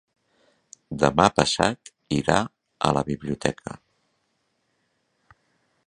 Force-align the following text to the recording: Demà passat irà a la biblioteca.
Demà 1.03 1.25
passat 1.41 1.91
irà 2.19 2.39
a 2.89 2.95
la 2.99 3.05
biblioteca. 3.11 3.77